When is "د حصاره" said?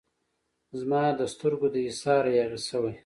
1.73-2.31